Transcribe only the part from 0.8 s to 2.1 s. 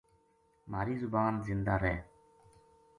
زبان زندہ رہ